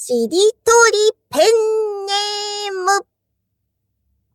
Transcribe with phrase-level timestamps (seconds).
[0.00, 0.38] しりとり
[1.28, 3.04] ペンネーム。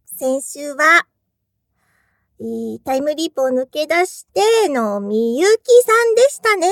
[0.05, 1.07] 先週は、
[2.83, 5.51] タイムリープを抜け出してのみゆき
[5.85, 6.67] さんでしたね。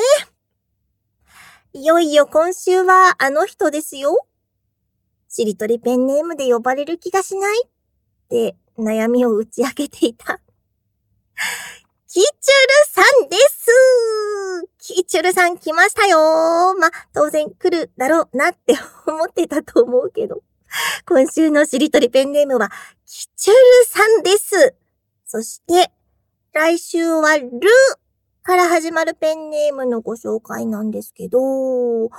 [1.72, 4.28] いよいよ今週はあの人ですよ。
[5.30, 7.70] しりとりペンネームで呼ばれる気がしないっ
[8.28, 10.42] て悩みを打ち明けていた。
[12.10, 12.30] キチュル
[12.90, 14.11] さんです
[14.80, 18.76] キチュルさん来ましたよま、当然来るだろうなって
[19.08, 20.42] 思ってたと思うけど。
[21.06, 22.72] 今週のしりとりペンネームは、
[23.06, 24.76] キチュルさんです。
[25.26, 25.92] そして、
[26.54, 27.50] 来週はル
[28.44, 32.10] から始まるペンネームのご紹介なんですけど、ル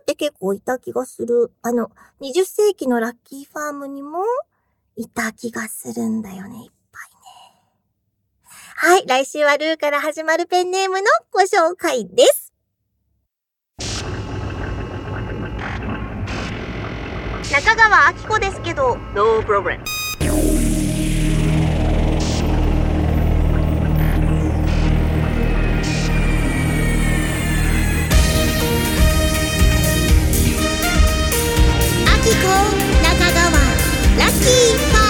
[0.00, 1.52] って結構いた気がする。
[1.62, 4.18] あの、20世紀のラッキーファームにも
[4.96, 6.71] いた気がするんだよね。
[8.84, 12.52] はい、来週はルーから始まるペンネームのご紹介です。
[17.52, 19.78] 中川明子ですけど、No problem.
[33.12, 33.18] 改
[34.90, 35.01] め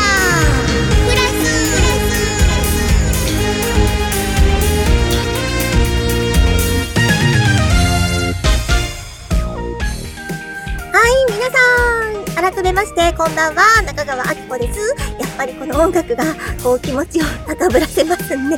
[12.82, 14.80] まして、こんばんは、中川明子です。
[15.20, 16.24] やっぱりこの音楽が、
[16.64, 18.56] こう気持ちを高ぶらせますね。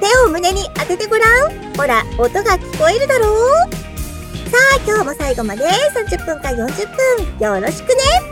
[0.00, 1.74] 手を胸に当ててごらん。
[1.76, 3.70] ほら、音が聞こえるだろう
[4.50, 5.62] さあ、今日も最後まで
[5.94, 6.66] 30分か40
[7.38, 8.31] 分、よろしくね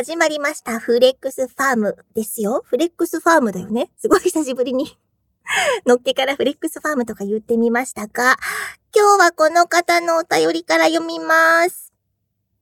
[0.00, 0.80] 始まりました。
[0.80, 2.62] フレックスファームですよ。
[2.64, 3.90] フレックスファームだよね。
[3.98, 4.96] すごい久しぶりに
[5.84, 8.38] のっけからフレックスファームとか言ってみましたが、
[8.96, 11.92] 今日はこの方のお便りから読みます。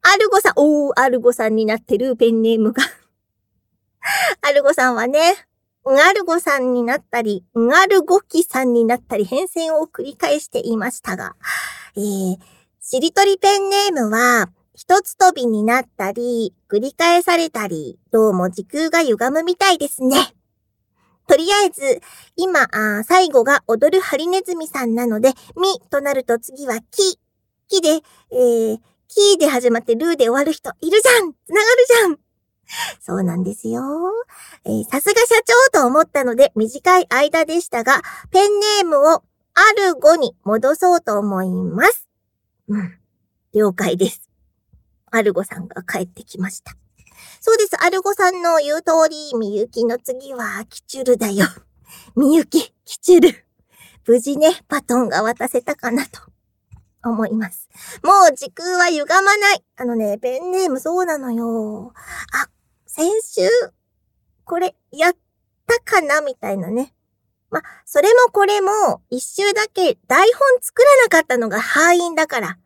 [0.03, 2.83] アルゴさん、おー、アルゴさんになってるペンネームが
[4.43, 5.37] アルゴさんはね、
[5.85, 11.37] アルゴさんになったり、アルゴキさんになったり変遷を繰り返していましたが、
[11.95, 12.37] えー、
[12.81, 20.15] しりとりペンネームは、一つ飛びになったり、繰り返されたり、どうも時空が歪むみたいですね。
[21.27, 22.01] とりあえず、
[22.37, 27.19] 今、あ最後が踊るハリネズミさんなので、みとなると次はき、
[27.67, 27.89] きで、
[28.31, 28.79] えー、
[29.09, 32.19] きで始まってルーで終わる人いるじゃんつながるじゃん
[33.01, 33.83] そうなんですよ。
[34.65, 35.35] えー、さすが社
[35.73, 38.01] 長と思ったので短い間でしたが、
[38.31, 39.25] ペンネームを
[39.55, 42.09] ある語に戻そうと思います。
[42.69, 42.97] うん。
[43.53, 44.28] 了解です。
[45.11, 46.77] アルゴさんが帰ってきました。
[47.41, 47.77] そうです。
[47.83, 51.47] アルゴさんの言う通り、みゆきの次は、キチュルだよ。
[52.17, 53.45] みゆき、キチュル。
[54.07, 56.21] 無事ね、バトンが渡せたかなと
[57.05, 57.69] 思います。
[58.03, 59.65] もう時空は歪まない。
[59.77, 61.93] あのね、ペンネームそうなのよ。
[62.33, 62.49] あ、
[62.87, 63.43] 先週、
[64.45, 65.17] これ、やっ
[65.67, 66.95] たかなみたいなね。
[67.51, 72.59] ま、それもこれも、一周だけ台本作らなかったのが敗因だから。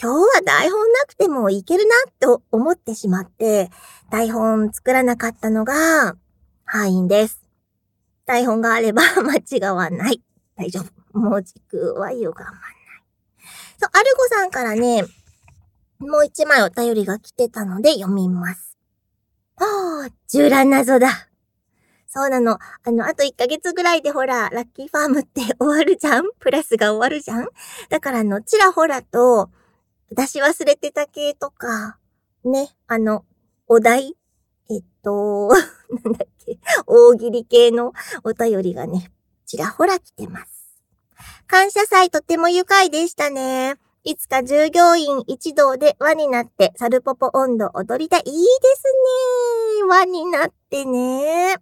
[0.00, 3.70] 今日は台本なくてもいけるなと思ってしまって、
[4.10, 6.16] 台本作らなかったのが
[6.64, 7.40] 敗因です。
[8.26, 10.20] 台本があれば間違わない。
[10.56, 10.80] 大丈
[11.12, 11.18] 夫。
[11.18, 12.54] もう時空は歪まない。
[13.78, 15.04] そう、アルゴさんからね、
[15.98, 18.76] もう一枚お便りが来てたので読みます。
[19.56, 21.28] ああ、ジュラ謎だ。
[22.08, 22.58] そうなの。
[22.84, 26.24] あの、あと1ヶ月ぐらいでほら、ラッキーファームって終わるじゃん？
[26.40, 27.48] プラスが終わるじゃん？
[27.90, 29.50] だからあの、ちらほらと、
[30.10, 31.98] 出し忘れてた系とか、
[32.44, 33.24] ね、あの、
[33.66, 34.16] お題？
[34.70, 35.48] えっと、
[36.04, 37.92] なんだっけ、大喜利系の
[38.22, 39.12] お便りがね、
[39.46, 40.52] ちらほら来てます。
[41.46, 43.76] 感謝祭とても愉快でしたね。
[44.02, 48.22] いつか従業員一同で輪になってサルポポ温度踊りたい。
[48.26, 48.42] いいで
[48.76, 48.82] す
[49.80, 49.84] ね。
[49.88, 51.56] 輪になってね。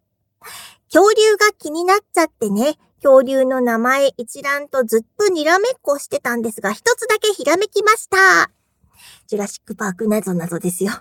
[0.93, 2.77] 恐竜が気になっちゃってね。
[3.03, 8.51] 恐竜の名前一覧とずっとにらめっこしてたんですが、一つだけひらめきました。
[9.27, 10.93] ジュラシックパークなぞなぞですよ。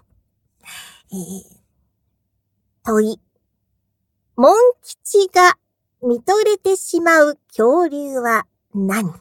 [1.12, 1.18] えー、
[2.84, 3.20] 問い。
[4.36, 5.58] モン吉が
[6.02, 9.14] 見とれてしまう恐竜は何？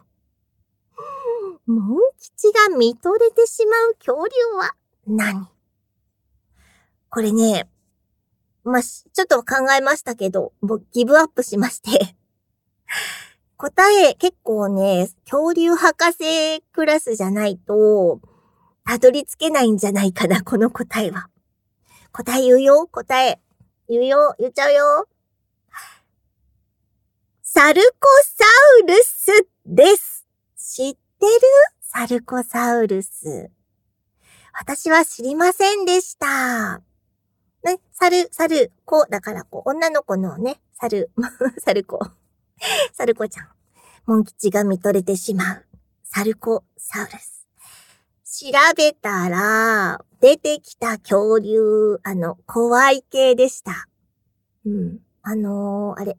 [1.67, 4.75] モン吉が見とれてしまう恐竜は
[5.07, 5.49] 何？
[7.11, 7.69] これね、
[8.65, 12.15] まあ、ちょっと考えましたけど、もうギブアップしまして
[13.57, 18.21] 答え結構ね、恐竜博士クラスじゃないと、
[18.87, 21.29] たどり着けないんじゃないかな、この答えは。
[22.13, 23.39] 答え言うよ、答え。
[23.89, 25.09] 言うよ、言っちゃうよ。
[27.43, 28.45] サルコサ
[28.85, 30.27] ウルスです。
[30.57, 31.31] 知ってる？
[31.83, 33.51] サルコサウルス。
[34.53, 36.79] 私は知りませんでした。
[37.63, 41.11] ね、サル、サル、子だからこう、女の子のね、サル、
[41.59, 42.01] サル子。
[42.93, 43.49] サルコちゃん。
[44.07, 45.67] モン吉が見とれてしまう。
[46.05, 47.47] サルコサウルス。
[48.43, 53.89] 調べたら、出てきた恐竜、あの、怖い系でした。
[54.65, 54.99] うん。
[55.23, 56.17] あのー、あれ、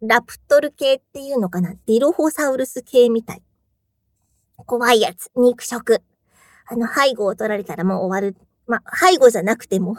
[0.00, 1.74] ラプトル系っていうのかな？
[1.86, 3.42] ディロホサウルス系みたい。
[4.56, 6.02] 怖いやつ、肉食。
[6.66, 8.36] あの、背後を取られたらもう終わる。
[8.66, 9.96] ま背後じゃなくても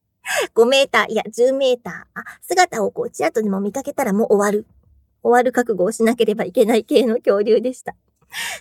[0.54, 2.20] 5メーター、いや、10メーター。
[2.20, 4.66] あ、姿をこう、ちらっとでも見かけたらもう終わる。
[5.22, 7.94] 終わる覚悟をしなければいけない系の恐竜でした。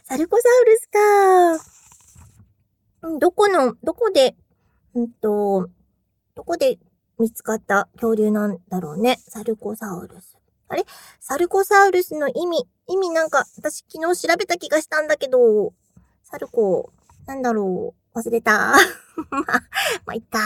[0.06, 0.88] サルコサウルス
[1.62, 3.18] か。
[3.20, 4.36] どこの、どこで、
[4.96, 5.70] うんと、
[6.36, 6.80] どこで
[7.20, 9.20] 見つかった恐竜なんだろうね。
[9.28, 10.38] サルコサウルス。
[10.70, 10.86] あれ？
[11.20, 15.74] サルコサウルスの意味、意味なんか、私昨日調べた気がしたんだけど、
[16.24, 16.92] サルコ、
[17.26, 18.18] なんだろう？
[18.20, 18.74] 忘れた。
[19.30, 19.44] まあ、
[20.06, 20.40] まあ、いった。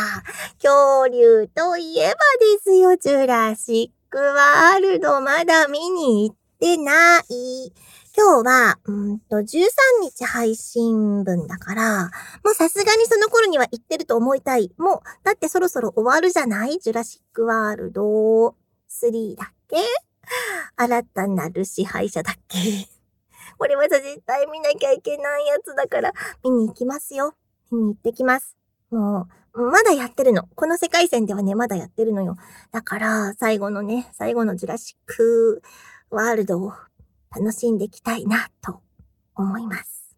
[0.62, 2.14] 恐竜といえば
[2.58, 7.72] ですよ、ジュラシッククワールドまだ見に行ってない。
[8.14, 9.70] 今日は、うんと、13
[10.02, 12.04] 日配信分だから、
[12.44, 14.70] もうさすがにその頃には行ってると思いたい。
[14.78, 16.78] もう、だってそろそろ終わるじゃない？
[16.80, 18.04] ジュラシックワールド
[18.90, 19.78] 3だっけ？
[20.76, 22.58] 新たなる支配者だっけ？
[23.58, 26.12] これはさ、絶対見なきゃいけないやつだから、
[26.44, 27.34] 見に行きますよ。
[27.72, 28.58] 見に行ってきます。
[28.90, 30.48] もう、まだやってるの。
[30.56, 32.38] この世界線ではね、まだやってるのよ。
[32.72, 35.62] だから、最後のね、最後のジュラシック
[36.10, 36.74] ワールドを
[37.36, 38.82] 楽しんでいきたいなと
[39.36, 40.16] 思います。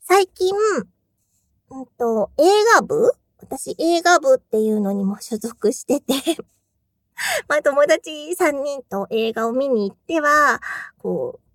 [0.00, 0.54] 最近、
[1.70, 2.42] うんと、映
[2.74, 3.12] 画部？
[3.38, 6.14] 私映画部っていうのにも所属してて
[7.48, 10.60] まあ友達3人と映画を見に行っては、
[10.98, 11.49] こう、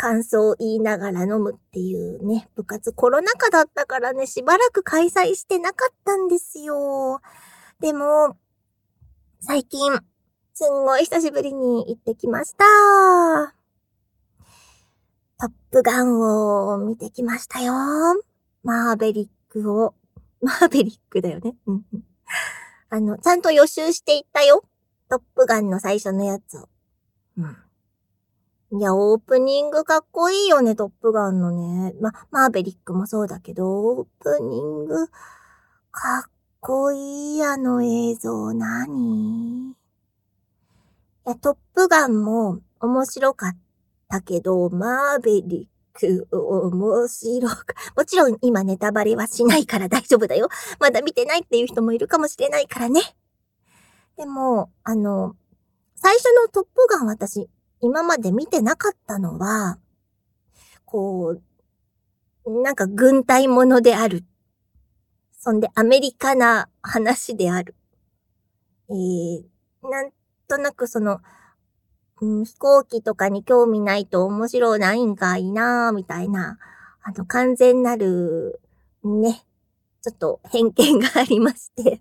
[0.00, 7.20] 感想を言いながら飲むっていうね、部活コロナ禍だったからね、しばらく開催してなかったんですよ。
[7.80, 8.38] でも、
[9.40, 9.92] 最近、
[10.54, 12.64] すんごい久しぶりに行ってきました。
[15.38, 17.74] トップガンを見てきましたよ。
[18.62, 19.92] マーベリックを。
[20.40, 21.56] マーベリックだよね。
[22.88, 24.64] あの、ちゃんと予習していったよ。
[25.10, 26.70] トップガンの最初のやつを。
[27.36, 27.56] うん。
[28.72, 31.92] いや、オープニングかっこいいよね、トップガンのね。
[32.00, 35.08] ま、マーベリックもそうだけど、オープニング、
[35.90, 36.30] かっ
[36.60, 39.72] こいいあの映像何？
[39.72, 39.74] い
[41.26, 43.56] や、トップガンも面白かっ
[44.08, 47.56] たけど、マーベリック面白か、
[47.96, 50.48] もちろん今ネタバレはしないから大丈夫だよ。
[50.78, 53.00] まだ見てないっていう人もいるかもしれないからね。
[54.16, 55.34] でも、あの、
[55.96, 57.50] 最初のトップガン私、
[57.80, 59.78] 今まで見てなかったのは、
[60.84, 61.36] こ
[62.44, 64.24] う、なんか軍隊ものである。
[65.38, 67.74] そんでアメリカな話である。
[68.90, 69.44] えー、
[69.82, 70.10] なん
[70.48, 71.20] となくその、
[72.20, 76.58] うん、飛行機とかに興味ないと面白ないんかいなーみたいな、
[77.02, 78.60] あの、完全なる、
[79.02, 79.42] ね、
[80.02, 82.00] ちょっと偏見がありまして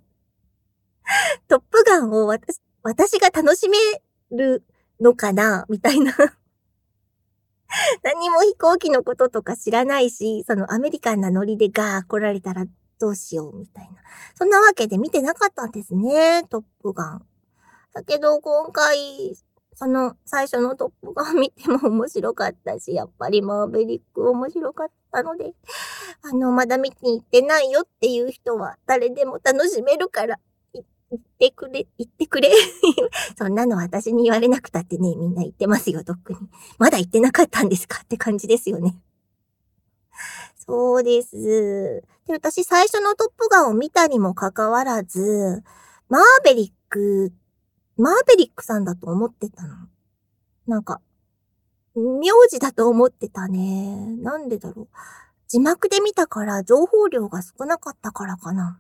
[1.48, 3.78] トップガンを私、私が楽しめ
[4.32, 4.64] る
[5.02, 5.66] のかな？
[5.70, 6.14] みたいな
[8.04, 12.66] 何も飛行機のこととか知らないし、そのアメリカンなノリでガー来られたら
[13.00, 14.02] どうしようみたいな。
[14.36, 17.26] そんなわけで見てなかったんですね、トップガン。
[17.94, 19.36] だけど今回、
[19.76, 25.54] その最初のトップガン 見ても面白かったし、やっぱりマーベリック面白かったので、
[26.24, 30.40] あの、まだ見に行ってないよっていう人は誰でも楽しめるから、
[31.12, 32.52] 言ってくれ、言ってくれ。
[33.38, 36.40] そんなの私に言われなくたってね、みんな言ってますよ、特に。
[36.78, 39.00] まだ言ってなかったんですかって感じですよね。
[40.56, 42.04] そうです。
[42.28, 45.64] で、私最初のトップガンを見たにもかかわらず、
[46.10, 47.34] マーベリック
[48.00, 49.76] マーベリックさんだと思ってたの。
[50.68, 51.02] なんか、
[51.96, 54.16] 名字だと思ってたね。
[54.22, 54.88] なんでだろう。
[55.50, 58.80] 字幕で見たから情報量が少なかったからかな。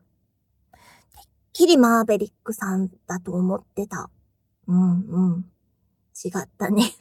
[1.50, 4.10] っきりマーベリックさんだと思ってた。
[4.68, 5.46] うんうん。
[6.24, 6.94] 違ったね。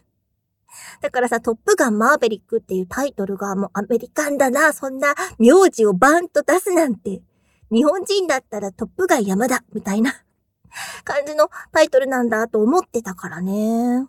[1.02, 7.22] だからさ、トップガンマーベリックっていうタイトルがもうアメリカンだな、そんな名字をバンと出すなんて。
[7.70, 10.14] 日本人だったらトップガン山田みたいな
[11.04, 14.08] 感じのタイトルなんだと思ってたからね。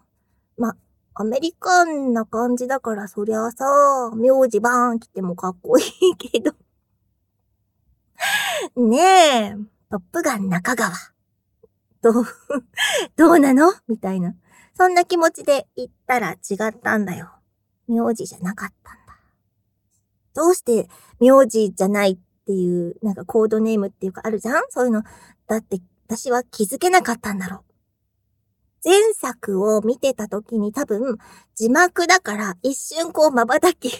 [0.57, 0.77] ま、
[1.13, 3.65] アメリカンな感じだからそりゃさ、
[4.15, 6.53] 名字バーン来てもかっこいいけど。
[8.75, 9.57] ねえ、
[9.91, 10.91] トップガン中川。
[12.03, 12.13] どう、
[13.17, 13.73] どうなの？
[13.87, 14.35] みたいな。
[14.77, 17.31] そんな気持ちで言ったら違ったんだよ。
[17.87, 19.19] 名字じゃなかったんだ。
[20.35, 20.87] どうして
[21.19, 24.63] 名字じゃないっていう、なんかコードネームっていうかあるじゃん？
[24.69, 25.01] そういうの。
[25.47, 27.63] だって私は気づけなかったんだろう。
[28.85, 31.17] 前作を見てた時に多分
[31.55, 33.91] 字幕だから一瞬こう瞬き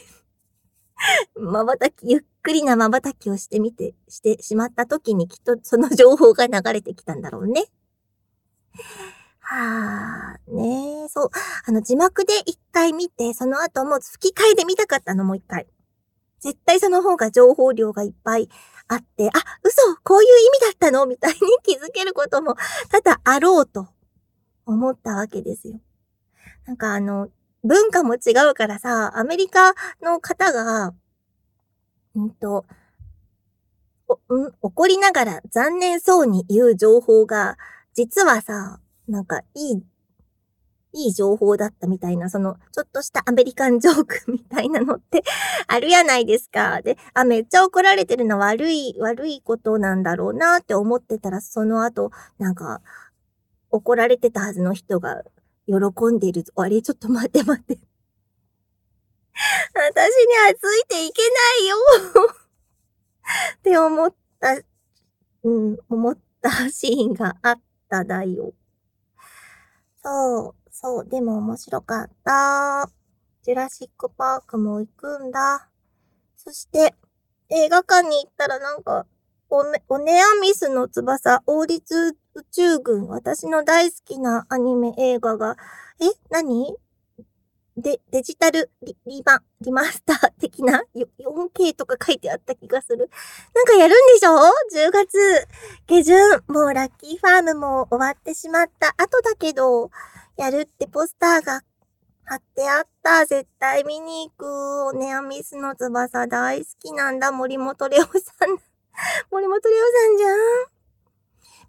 [1.35, 7.65] 瞬き、 ゆっくりな瞬きをしてみて、してしまった時にきっとその情報が流れてきたんだろうね。
[9.39, 11.29] はあ、ねえ、そう。
[11.65, 15.67] あの字幕で一回見て、その後も吹き替えで見たかったの、もう一回。
[16.39, 18.47] 絶対その方が情報量がいっぱい
[18.87, 19.31] あって、あ、
[19.63, 21.05] 嘘こういう意味だったの？
[21.05, 22.55] みたいに気づけることも
[22.89, 23.89] ただあろうと
[24.65, 25.81] 思ったわけですよ。
[26.65, 27.29] なんかあの、
[27.63, 30.93] 文化も違うからさ、アメリカの方が、
[32.15, 32.65] うんと、
[34.29, 37.57] うん、怒りながら残念そうに言う情報が、
[37.93, 39.83] 実はさ、なんかいい、
[40.93, 45.23] いい情報だったみたいな、その、ちょっとしたアメリカンジョークみたいなのって
[45.67, 46.81] あるやないですか。
[46.81, 52.81] で、あ、めっちゃ怒られてるの悪い、悪いことなんだろうなって思ってたら、その後、なんか、
[53.71, 55.23] 怒られてたはずの人が
[55.67, 55.75] 喜
[56.13, 56.43] んでる。
[56.55, 57.88] あれちょっと待って待って。
[59.73, 61.75] 私にはついていけないよ
[63.57, 64.57] って思った、
[65.43, 68.53] うん、思った シーンがあっただよ。
[70.03, 72.89] そう、そう、でも面白かった。
[73.43, 75.69] ジュラシックパークも行くんだ。
[76.35, 76.95] そして、
[77.49, 79.05] 映画館に行ったらなんか、
[79.49, 85.57] オネオネアミスの翼、王立宇宙軍、私の大好きなアニメ映画が、
[85.99, 86.77] え何？
[87.81, 93.09] で、デジタルリリマ、リマスター的な 4K とか書いてあった気がする。
[93.55, 94.35] なんかやるんでしょ
[94.87, 95.47] ?10 月
[95.87, 96.43] 下旬。
[96.47, 99.91] もうラッキーファームも終わってしまった後だけど、
[100.35, 101.61] やるってポスターが
[102.25, 103.25] 貼ってあった。
[103.25, 104.85] 絶対見に行く。
[104.87, 107.31] オネアミスの翼大好きなんだ。
[107.31, 108.59] 森本レオさん。
[109.31, 110.37] 森本レオさんじゃん。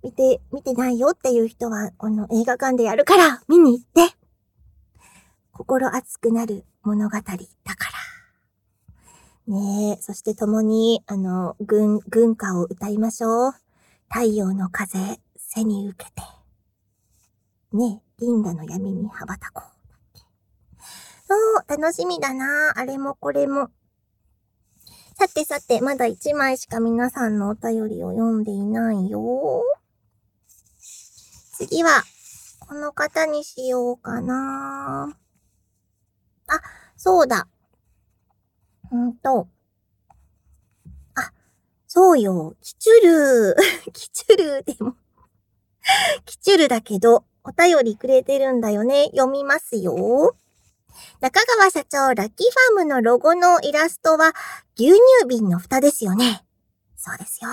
[0.02, 4.19] 見て、見てないよっていう人は、この映画館でやるから、見に行って。
[5.60, 7.34] 心熱くなる物語だか
[9.46, 9.54] ら。
[9.54, 13.52] ねえ、そして共に、あの、軍、軍歌を歌いましょう。
[14.08, 16.22] 太陽の風、背に受けて。
[17.76, 20.18] ねえ、銀河の闇に羽ばたこう。
[21.28, 23.68] そう、楽しみだなあれもこれも。
[25.18, 29.62] さてさて、まだ1枚しか皆さんのお便りを読んでいないよ。
[31.52, 32.02] 次は、
[32.60, 35.19] この方にしようかな。
[36.50, 36.60] あ、
[36.96, 37.46] そうだ。
[38.90, 39.48] うんと。
[41.14, 41.32] あ、
[41.86, 42.54] そうよ。
[42.60, 43.90] キチュルー。
[43.92, 44.96] キチュルーでも
[46.26, 49.06] キチュルだけど、お便りくれてるんだよね。
[49.12, 50.36] 読みますよ。
[51.20, 54.34] 中川社長、ラッキーファームのロゴのイラストは
[54.76, 56.44] 牛乳瓶の蓋ですよね。
[56.96, 57.50] そうですよ。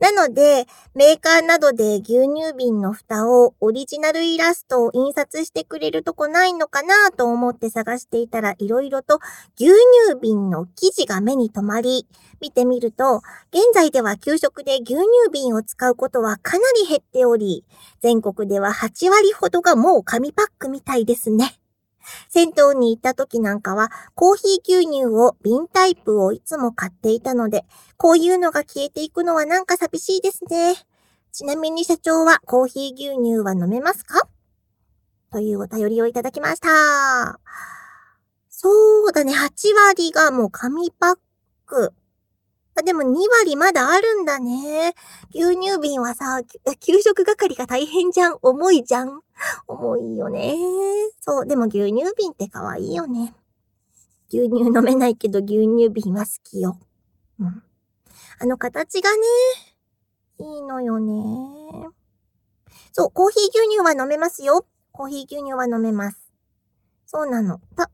[0.00, 9.20] なので、メーカーなどで牛乳瓶の蓋をオリジナルイラストを印刷してくれるとこないのかなと思って探していたらいろいろと
[9.56, 12.06] 牛乳瓶の生地が目に留まり、
[12.40, 17.64] 見てみると、現在では給食で牛乳瓶を使うことはかなり減っており、
[18.00, 21.61] 全国では8割ほどがもう紙パックみたいですね。
[22.28, 27.64] 銭湯に行った時なんかは、コーヒー牛乳を瓶タイプをいつも買っていたので、
[27.96, 30.74] こういうのが消えていくのはなんか寂しいですね。
[31.32, 34.28] ちなみに社長はコーヒー牛乳は飲めますか？
[35.30, 37.40] というお便りをいただきました。
[38.50, 41.16] そうだね、8割がもう紙パッ
[41.66, 41.94] ク。
[42.74, 44.94] あ、でも2割まだあるんだね。
[45.34, 46.40] 牛乳瓶はさ、
[46.80, 48.38] 給食係が大変じゃん。
[48.42, 49.20] 重いじゃん。
[49.66, 50.56] 重いよね。
[51.20, 53.34] そう、でも牛乳瓶って可愛いよね。
[54.28, 56.78] 牛乳飲めないけど牛乳瓶は好きよ。
[57.38, 57.62] うん。
[58.38, 59.18] あの形がね、
[60.38, 61.12] いいのよね。
[62.92, 64.66] そう、コーヒー牛乳は飲めますよ。
[64.92, 66.32] コーヒー牛乳は飲めます。
[67.06, 67.60] そうなの。
[67.76, 67.90] た、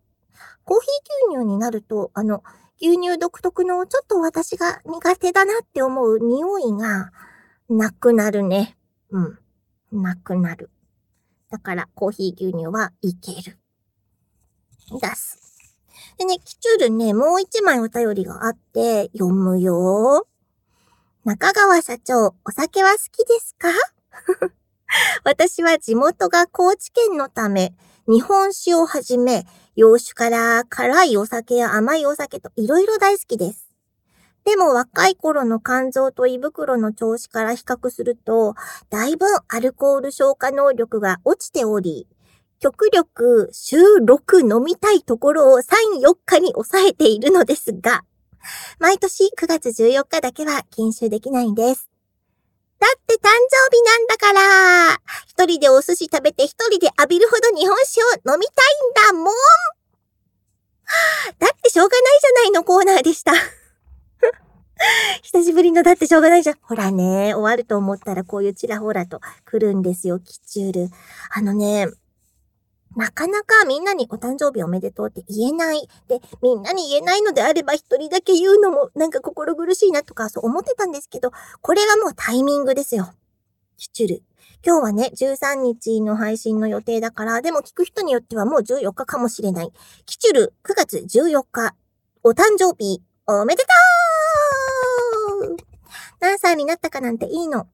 [0.65, 2.43] コーヒー牛乳になると、あの、
[2.81, 7.11] 牛乳独特のちょっと私が苦手だなって思う匂いが
[7.69, 8.77] なくなるね。
[9.11, 9.39] うん。
[10.03, 10.71] なくなる。
[11.51, 13.59] だからコーヒー牛乳はいける。
[15.01, 15.39] 出す。
[16.19, 20.27] でね、キチュールね、もう一枚お便りがあって読むよ。
[21.25, 23.69] 中川社長、お酒は好きですか？
[25.25, 27.75] 私は地元が高知県のため、
[28.09, 29.45] 日本酒をはじめ、
[29.77, 33.69] 洋酒から辛いお酒や甘いお酒といろいろ大好きです。
[34.47, 38.55] でも若い頃の肝臓と胃袋の調子から比較すると、
[38.88, 42.09] だいぶアルコール消化能力が落ちており、
[42.61, 48.05] 極力週6飲みたいところを3、4日に抑えているのですが、
[48.79, 51.88] 毎年9月14日だけは禁酒できないんです。
[52.79, 58.63] だって誕生日なんだから一人でお寿司食べて一人で浴びるほど日本酒を飲みた
[59.11, 59.35] いんだもん
[61.39, 63.33] だってしょうがないじゃないのコーナーでした。
[65.23, 66.57] 久しぶりのだってしょうがないじゃん。
[66.63, 70.91] ほらね、終わると思ったらこういうちらほらと来るんですよ、キチュール。
[71.31, 71.89] あのね、
[72.99, 75.88] なかなかみんなにお誕生日おめでとうって言えない。
[76.09, 81.31] で、みんなに言えないのであれば一人だけ言うのもなんか心苦しいなとかそう思ってたんですけど、
[81.62, 83.12] これがもうタイミングですよ。
[83.76, 84.23] キチュル。
[84.67, 89.71] 今日はね、13日の配信の予定だから、でも聞く人によってはもう14日かもしれない。
[90.05, 91.76] キチュル9月14日、
[92.25, 93.69] お誕生日、おめでと
[95.47, 95.57] う
[96.19, 97.69] 何歳になったかなんていいの。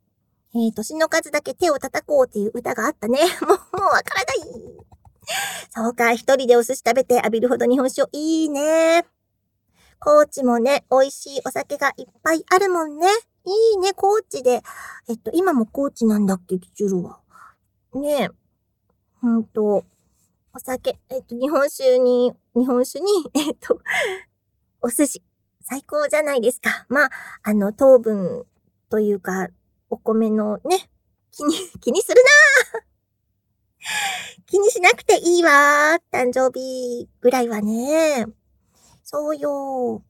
[0.55, 3.21] えー、年の数だけ手を叩こうっていう歌があったね。
[3.41, 4.74] もう、もうわからない。
[5.71, 9.05] そうか、一人でお寿司食べて浴びるほど日本酒をいいね。
[9.99, 13.07] 高知もね、美味しいお酒がいっぱいあるもんね。
[13.47, 14.63] いいね、高知で。
[15.09, 17.21] えっと、今も高知なんだっけ、キチュルは。
[17.95, 18.29] ねえ。
[19.21, 19.85] ほんと、
[20.55, 23.81] お酒、えっと、日本酒に、日本酒に、 えっと、
[24.81, 25.23] お寿司。
[25.63, 26.85] 最高じゃないですか。
[26.89, 27.11] まあ、
[27.43, 28.45] あの、糖分
[28.91, 29.49] というか、
[29.89, 30.91] お米のね、
[31.33, 32.23] 気に、気にする
[32.73, 38.27] なぁ気にしなくていいわ誕生日ぐらいはね。
[39.03, 40.03] そうよ。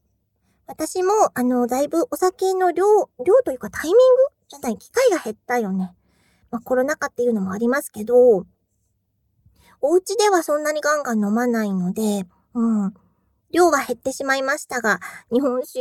[0.67, 2.85] 私も、あの、だいぶお酒の量、
[3.25, 3.99] 量というかタイミング
[4.49, 5.95] じゃない、機会が減ったよね。
[6.51, 8.47] まあ、コロナ禍っていうのもありますけど、
[9.81, 12.95] お家ではそんなにガンガン飲まないので、うん。
[13.51, 15.01] 量は減ってしまいましたが、
[15.31, 15.81] 日本酒、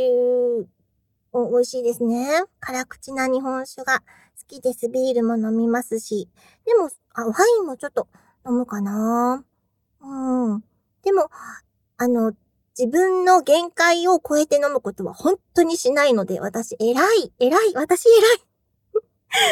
[1.32, 2.42] 美味しいですね。
[2.60, 4.04] 辛口な日本酒が好
[4.46, 4.88] きです。
[4.88, 6.28] ビールも飲みますし。
[6.66, 8.06] でも、あ、ワインもちょっと
[8.46, 9.44] 飲むかな
[10.00, 10.64] うん。
[11.02, 11.28] でも、
[11.96, 12.32] あの、
[12.78, 18.44] 自分の限界を超えて飲むことは本当にしないので、私、偉い、偉い、私偉い。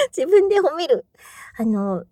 [0.17, 1.07] 自分で褒める。
[1.57, 2.05] あの、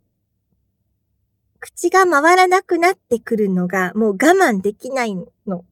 [1.58, 5.26] 口が回らなくなってくるのが、もう我慢できないの。
[5.46, 5.64] も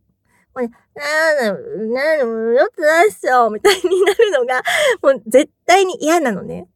[0.57, 4.63] うね、なーの、なー、よくないっすよ、みたいになるのが、
[5.03, 6.69] もう絶対に嫌なのね。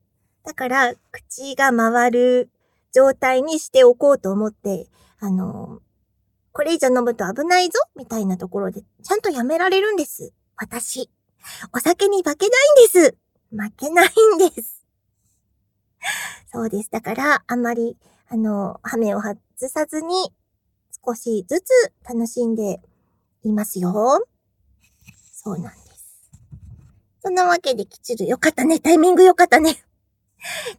[0.44, 2.50] だから、口が回る
[2.92, 5.80] 状態にしておこうと思って、あの、
[6.52, 10.32] これ以上飲むと危ないぞみたいなところで、ちゃんとやめられるんです。
[10.56, 11.10] 私。
[11.74, 13.16] お酒に負けないんです。
[13.50, 14.84] 負けないんです。
[16.52, 16.90] そうです。
[16.90, 17.96] だから、あんまり、
[18.28, 20.32] あの、ハメを外さずに、
[21.04, 21.70] 少しずつ
[22.08, 22.80] 楽しんで
[23.42, 24.26] いますよ。
[25.32, 26.30] そうなんです。
[27.22, 28.78] そんなわけで、きちるよかったね。
[28.78, 29.82] タイミングよかったね。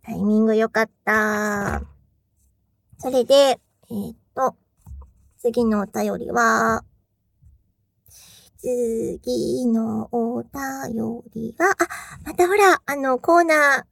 [0.04, 1.93] タイミングよかった。
[3.04, 4.56] それで、えー、っと、
[5.42, 6.86] 次のお便りは、
[8.62, 11.76] 次のお便りは、あ、
[12.24, 13.84] またほら、あの、コーナー、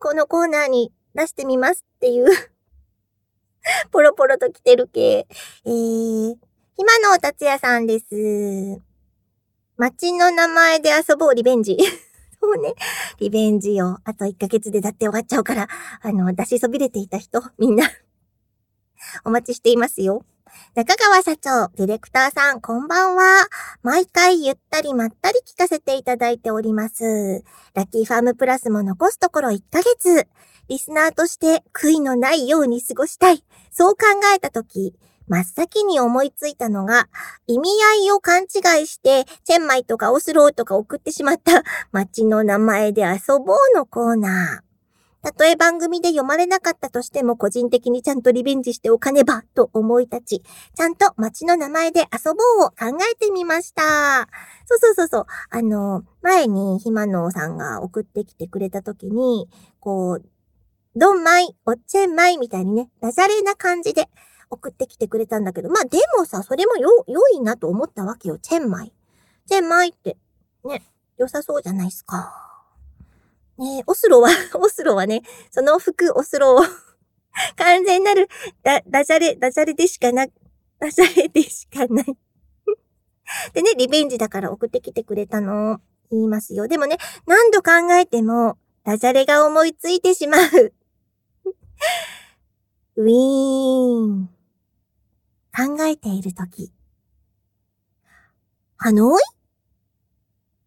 [0.00, 2.26] このコーナーに出してみますっていう
[3.92, 5.28] ポロポロと来てる系。
[5.64, 6.36] えー、
[6.76, 8.82] 今の達也さんです。
[9.76, 11.78] 街の名前で遊ぼうリベンジ。
[12.42, 12.74] そうね。
[13.20, 15.68] リベンジを、あと1ヶ月でだって終わっちゃうから、
[16.00, 17.88] あの、出しそびれていた人、みんな
[19.24, 20.24] お待ちしていますよ。
[20.74, 23.46] 中川社長、ディレクターさん、こんばんは。
[23.82, 27.44] 毎回ゆったりまったり聞かせていただいております。
[27.74, 30.28] ラッキーファームプラスも残すところ1ヶ月。
[30.68, 33.44] リスナーとして悔いのないように過ごしたい。
[33.70, 34.94] そう考えたとき、
[35.26, 37.08] 真っ先に思いついたのが、
[37.46, 37.68] 意味
[38.02, 41.62] 合いを勘違いして、チェンマイとかオスローとか送ってしまった
[41.92, 44.63] 街の名前で遊ぼうのコーナー。
[45.24, 50.42] たとえ番組で読まれなかったとしても個人的にちゃんとリベンジしておかねばと思い立ち、
[50.74, 54.28] ちゃんと街の名前で遊ぼうを考えてみました。
[54.66, 55.26] そうそうそうそう。
[55.48, 59.48] あの、前にひまのさんが送ってきてくれた時に、
[59.80, 60.24] こう、
[60.94, 64.10] ドンマイ、おっちェンマイみたいにね、ダジャレな感じで
[64.50, 68.38] 送ってきてくれたんだけど、まあでもさ、それもよ、良いなと思ったわけよ。
[68.38, 68.92] チェンマイ。
[69.46, 70.18] チェンマイって、
[70.66, 70.82] ね、
[71.16, 72.53] 良さそうじゃないですか。
[73.58, 76.60] ねオスロは、 オスロはね、その服、オスロを
[77.56, 78.28] 完全なる、
[78.62, 80.26] ダ、ダジャレ、ダジャレでしかな、
[80.78, 82.06] ダジャレでしかない
[83.54, 86.68] でね、リベンジだから送ってきてくれたの、言いますよ。
[86.68, 90.74] でもね、何度考えても、ダジャレが思いついてしまう
[92.96, 94.28] ウィーン。
[95.56, 96.72] 考えているとき。
[98.76, 99.22] ハノイ？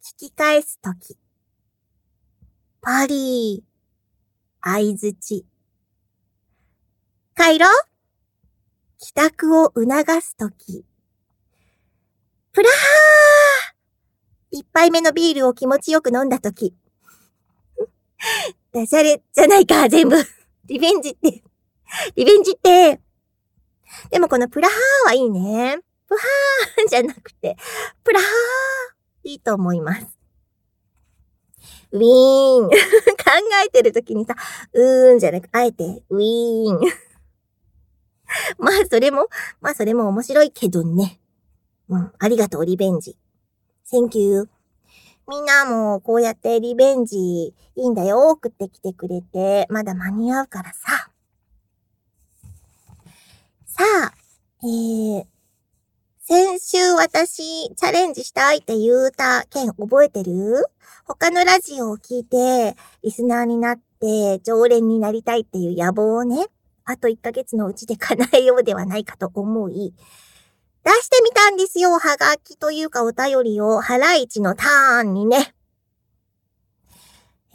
[0.02, 1.18] 聞き返すとき。
[2.90, 4.64] パリー。
[4.64, 5.46] 相づち。
[7.36, 7.74] 帰ろう
[8.98, 10.86] 帰宅を促すとき。
[12.54, 16.74] プラハー一杯目のビールを気持ちよく飲んだとき。
[18.72, 20.16] ダジャレじゃないか、全部。
[20.68, 21.44] リベンジって。
[22.16, 23.02] リベンジって。
[24.12, 25.80] でもこのプラハーはいいね。
[26.08, 27.58] プハーじゃなくて、
[28.06, 30.17] プラハーいいと思います。
[31.98, 32.76] ウィーン 考
[33.66, 34.36] えてるときにさ、
[34.74, 36.80] うーんじゃなく、あえて、ウィーン
[38.58, 39.28] まあ、それも、
[39.62, 41.20] まあ、それも面白いけどね。
[41.90, 43.18] うん、ありがとう、リベンジ。
[43.92, 44.50] Thank you.
[45.30, 51.12] みんなもこうやってリベンジいいんだよ、送ってきてくれて、まだ間に合うからさ。
[53.66, 54.14] さあ、
[54.64, 55.26] えー、
[56.30, 60.66] 先週私チャレンジしたいって言うた件覚えてる？
[61.06, 66.48] 他のラジオを聞いて、リスナーになって常連になりたいっていう野望をね、
[66.84, 69.94] あと1ヶ月のうちで叶えようではないかと思い、
[70.84, 71.92] 出してみたんですよ。
[71.92, 75.54] はがきというかお便りを、ハライチのターンにね。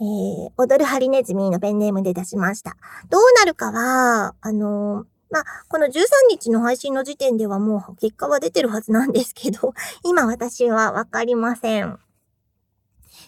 [0.01, 2.75] えー、踊るハリネズミのペンネームで出しました。
[3.11, 9.73] どうなるかは、あのーまあ、この13日の配信の時点ではもう結果は出てるはずなんですけど、
[10.05, 11.97] 今私はわかりません。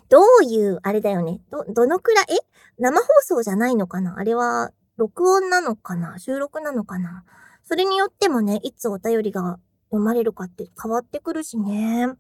[0.07, 1.41] どういう、あれだよね。
[1.49, 2.37] ど、どのくらい、え？
[2.77, 4.19] 生放送じゃないのかな？
[4.19, 6.19] あれは、録音なのかな？
[6.19, 7.23] 収録なのかな？
[7.63, 9.57] それによってもね、いつお便りが
[9.89, 12.13] 読まれるかって変わってくるしね。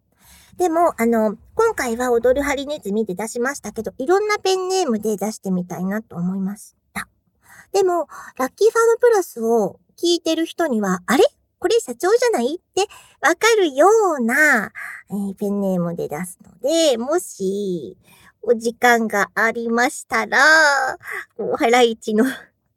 [0.57, 6.75] でも、あの、今回は踊るハリネズミで出しましたけど、いろんなペンネームで出してみたいなと思います。
[7.71, 11.23] でも、ラッキーファームプラスを聞いてる人には、あれ？
[11.59, 12.55] これ社長じゃない？
[12.55, 12.81] って
[13.21, 13.87] わかるよ
[14.19, 14.71] うな、
[15.09, 17.97] えー、ペンネームで出すので、もし、
[18.41, 20.37] お時間がありましたら、
[21.57, 22.25] ハライチの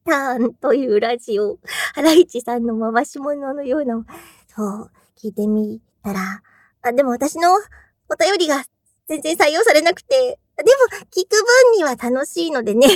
[0.07, 1.59] ターンというラジオ、
[1.95, 4.03] ハライチさんの回し物のような、
[4.49, 6.43] そう、聞いてみたら、
[6.81, 8.65] あ、でも私のお便りが
[9.07, 10.69] 全然採用されなくて、でも
[11.11, 12.87] 聞く分には楽しいのでね。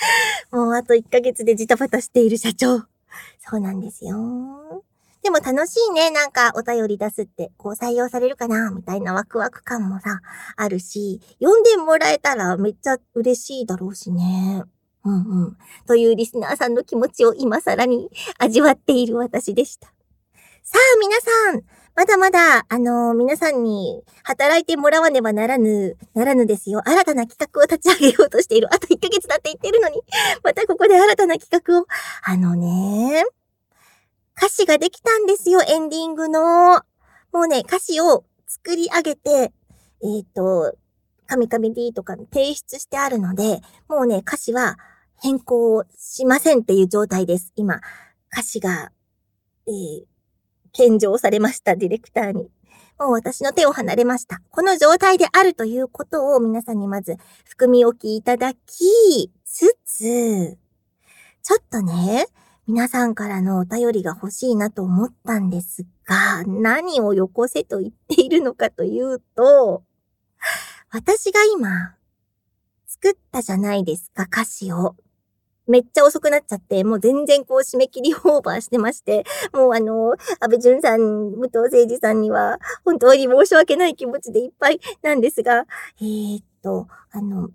[0.50, 2.84] もうあと1ヶ月でジタバタしている社長。
[3.38, 4.84] そうなんですよ。
[5.22, 6.10] でも楽しいね。
[6.10, 10.20] なんかお便り出すって、こう採用されるかなみたいなワクワク感もさ、
[10.56, 14.64] あるし、読んでもらえたらめっちゃ嬉しいだろうしね。
[15.04, 15.56] うんうん。
[15.86, 19.88] というリスナーさんの気持ちを今更に味わっている私でした。
[20.62, 21.62] さあ皆さん、
[21.96, 26.80] まだまだ、あのー、皆さんに働いてもらわねばならぬ、ならぬですよ。
[26.86, 28.68] 新たな企画を立ち上げようとしている。
[28.72, 30.00] あと1ヶ月だって言ってるのに、
[30.42, 31.86] またここで新たな企画を。
[32.22, 33.24] あのね、
[34.36, 36.82] 歌詞ができたんですよ、エンディングの。
[37.32, 40.74] もうね、歌詞を作り上げて、えっ、ー、と、
[41.26, 44.78] カミカミ D とか提出してあるので、もうね、歌詞は
[45.22, 47.52] 変更しませんっていう状態です。
[47.54, 47.80] 今、
[48.32, 48.90] 歌詞が、
[49.68, 50.09] えー、
[50.72, 52.50] 献上されました、ディレクターに。
[52.98, 54.42] もう私の手を離れました。
[54.50, 60.58] この状態であるということを皆さんにまず含み置きいただきつつ、
[61.42, 62.26] ちょっとね、
[62.66, 69.82] 皆さんからのお便りが欲しいなと思ったんですが、何をよこせと言っているのかというと、
[70.90, 71.96] 私が今、
[72.86, 74.94] 作ったじゃないですか、歌詞を。
[75.70, 85.64] めっちゃ遅くなっちゃって、もう全然こう締め切りオーバーしてまして、もうあの、安倍淳さん、武藤誠二さんには、本当に申し訳ない気持ちでいっぱいなんですが、
[86.00, 87.50] えー、っと、あの、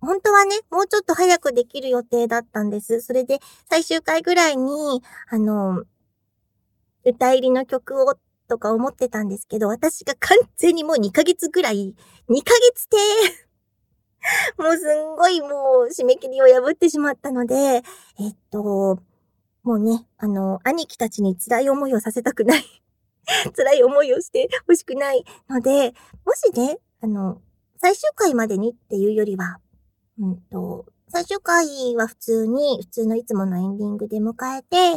[0.00, 3.00] 本当はね、もうちょっと早くできる予定だったんです。
[3.00, 3.38] それで、
[3.70, 5.84] 最終回ぐらいに、あの、
[7.04, 8.16] 歌入りの曲を
[8.48, 11.94] とか思ってたんですけど、私が完全にもう2ヶ月ぐらい、
[12.28, 12.96] 2ヶ月て
[14.58, 17.54] もうすんごいもう締め切りを破ってしまったので、
[18.18, 18.98] えっと、
[19.62, 22.64] もうね、あの、兄貴たちに辛い思いをさせたくない
[23.56, 27.40] 辛い思いをしてほしくないので、もしね、あの、
[27.80, 29.58] 最終回までにっていうよりは、
[30.18, 34.92] うんと、最終回は普通に、普通のいつものエンディングで迎えて、例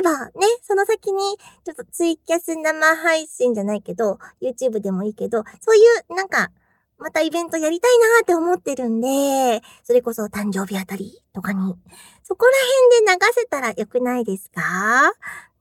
[0.00, 0.32] えばね、
[0.62, 1.22] その先に、
[1.64, 6.50] ちょっとツイキャス生配信じゃないけど、YouTube でもいいけど、そういうなんか、
[7.00, 11.74] またイベントやりたいなーって思ってるんで、それこそ誕生日あたりとかに、
[12.22, 12.52] そこら
[13.02, 15.12] 辺で流せたらよくないですか？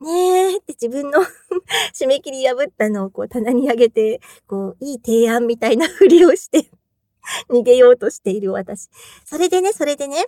[0.02, 1.20] ねえって自分の
[1.94, 6.70] 締め切り破ったのをこう棚に上げて、こう、いい提案みたいなふりをして
[7.50, 8.90] 逃げようとしている私。
[9.26, 10.26] それでね、それでね、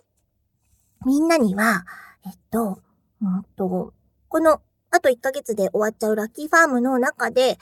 [1.06, 1.86] みんなには、
[2.26, 2.80] えっと、
[3.22, 3.94] うんと、
[4.30, 7.58] この、あと1ヶ月で終わっちゃうラッキーファームの中で、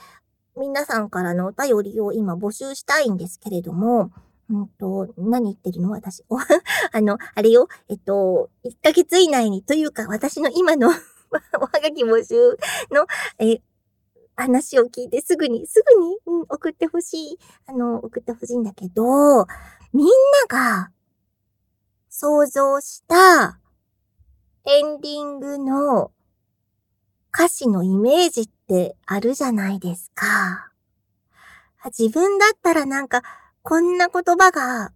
[0.56, 4.10] 皆さんからのお便りを今募集したいんですけれども、
[4.50, 5.90] うんと、何言ってるの？
[5.90, 6.24] 私。
[6.92, 10.88] あの、あれよ、えっと、1ヶ月以内に、というか私の今の
[11.58, 12.58] おはがき募集
[12.90, 13.06] の、
[13.38, 13.62] え、
[14.34, 19.46] 話を聞いてすぐに、すぐに、うん、送ってほしい、あの、送ってほしいんだけど、
[19.92, 20.12] みんな
[20.48, 20.90] が
[22.08, 23.60] 想像した
[24.64, 26.10] エンディングの
[27.32, 30.72] 歌詞のイメージってあるじゃないですか。
[31.98, 33.22] 自分だったらなんか、
[33.62, 34.92] こんな言葉が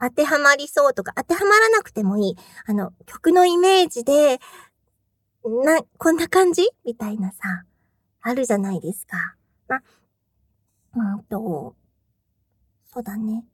[0.00, 2.36] 当てはまりそうとか、当てはまらなくてもいい。
[2.66, 4.40] あの、曲のイメージで、
[5.44, 6.68] な、こんな感じ？
[6.84, 7.64] みたいなさ、
[8.20, 9.36] あるじゃないですか。
[10.94, 11.74] ま、うんと、
[12.92, 13.44] そうだね。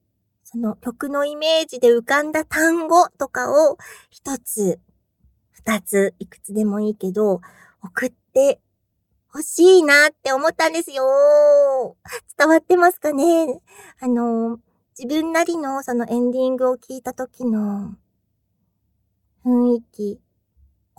[0.44, 3.78] その曲のイメージで浮かんだ単語とかを
[4.10, 4.80] 一つ、
[5.52, 7.40] 二つ、いくつでもいいけど、
[7.82, 8.60] 送って
[9.34, 11.04] 欲しいなって思ったんですよ。
[12.36, 13.60] 伝わってますかね？
[14.00, 14.58] あの、
[14.98, 17.94] 自分なりのそのエンディングを聞いた時の
[19.44, 20.20] 雰囲気、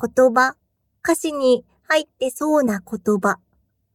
[0.02, 0.56] 言葉、
[1.04, 3.40] 歌詞に入ってそうな言葉。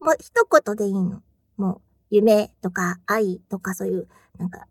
[0.01, 1.23] もう一言でいいの。
[1.57, 4.67] もう、夢とか愛とかそういう、なんか、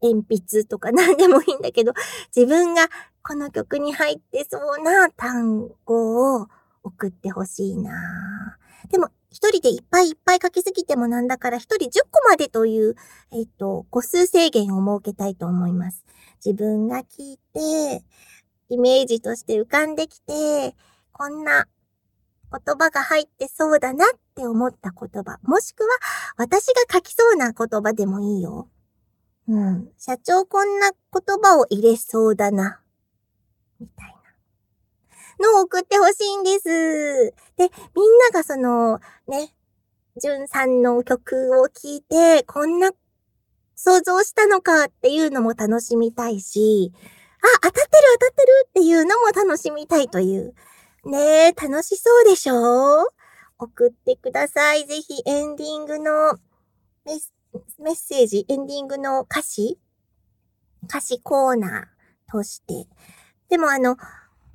[0.00, 1.92] 鉛筆とか 何でもいいんだけど、
[2.34, 2.88] 自分が
[3.22, 6.48] この曲に入ってそうな単語を
[6.82, 8.58] 送ってほしいな
[8.90, 12.96] でも、一人でいっぱいいっぱい書きすぎてもなんだから一人10個までという、
[13.30, 16.04] えっと、個数制限を設けたいと思います。
[16.44, 18.04] 自分が聞いて、
[18.68, 20.74] イメージとして浮かんできて、
[21.12, 21.66] こんな
[22.50, 25.38] 言葉が入ってそうだなって思った言葉。
[25.42, 25.88] もしくは、
[26.36, 28.68] 私が書きそうな言葉でもいいよ。
[29.48, 29.90] うん。
[29.98, 30.98] 社長こんな言
[31.42, 32.80] 葉を入れそうだな。
[33.80, 34.11] みたいな。
[35.42, 37.34] のを送ってほしいんです。
[37.56, 39.54] で、みんながその、ね、
[40.16, 42.92] じゅんさんの曲を聴いて、こんな
[43.74, 47.88] 想像したのかっていうのも楽しみたいし、あ、当たってる
[48.20, 50.54] 当たってるっていうのも楽しみたいという。
[51.04, 53.08] ねえ、楽しそうでしょ？
[53.58, 54.86] 送ってください。
[54.86, 56.38] ぜひエンディングの
[57.04, 59.80] メッセージ、エンディングの歌詞？
[60.84, 62.86] 歌詞コーナーとして。
[63.48, 63.96] でもあの、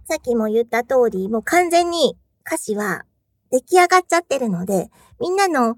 [0.07, 3.03] さっきも言った通り、もう完全に歌詞は
[3.51, 4.89] 出来上がっちゃってるので、
[5.19, 5.75] みんなの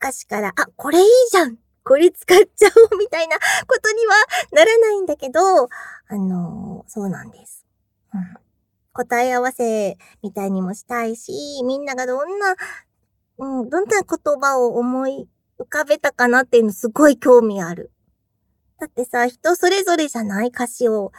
[0.00, 3.42] 歌詞から、あ、これいいじゃんこれ使っちゃおうみたいなこ
[3.82, 4.14] とには
[4.52, 5.68] ならないんだけど、あ
[6.16, 7.64] のそうなんです。
[8.12, 8.20] うん
[8.98, 12.56] 答え合わせみたいにもしたいし、みんながどんな、
[13.38, 15.28] うん、どんな言葉を思い
[15.60, 17.92] 浮かべたかなっていうのすごい興味ある。
[18.80, 21.12] だってさ、人それぞれじゃない歌詞を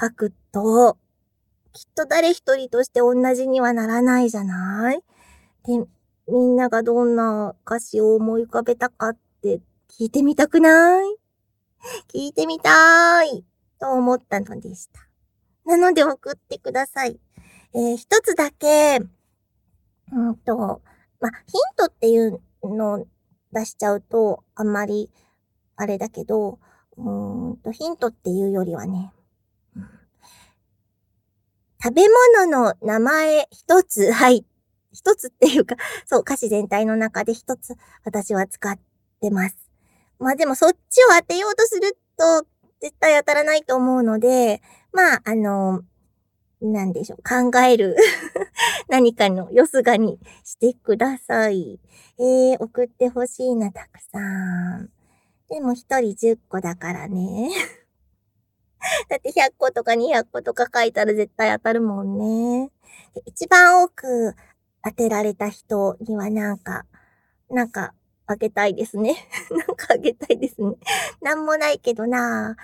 [0.00, 0.98] 書くと、
[1.76, 5.00] きっと誰一人として同じにはならないじゃない？
[5.66, 5.86] で、
[6.26, 9.60] みんながどんな歌詞を思い浮かべたかって
[9.90, 11.16] 聞いてみたくない？
[12.12, 13.44] 聞いてみたい
[13.78, 15.06] と思ったのでした。
[15.66, 17.20] なので送ってください。
[17.74, 18.98] えー、一つだけ、
[20.12, 20.80] うんと、
[21.20, 23.06] まヒントっていうのを
[23.52, 25.10] 出しちゃうと、あんまり、
[25.76, 26.58] あれだけど、
[26.96, 29.12] うんと、ヒントっていうよりはね、
[31.82, 32.02] 食べ
[32.38, 34.44] 物の名前一つ、はい。
[34.92, 38.78] 一つっていうか、 そう、歌詞全体の中で一つ私は使っ
[39.20, 39.56] てます。
[40.18, 42.46] まあでもそっちを当てようとすると、
[42.80, 44.62] 絶対当たらないと思うので、
[44.92, 45.82] まあ、あの、
[46.60, 47.96] なんでしょう、考える
[48.88, 51.78] 何かのよすがにしてください。
[52.18, 54.90] えー、送ってほしいな、たくさん。
[55.48, 57.50] でも一人10個だからね。
[59.08, 62.70] だって100個とか200個とか書いたら絶対当たるもんね。
[63.24, 64.34] 一番多く
[64.84, 66.84] 当てられた人にはなんか、
[67.50, 67.94] なんか
[68.26, 69.16] あげたいですね。
[69.50, 70.76] なんかあげたいですね。
[71.20, 72.56] なんもないけどな。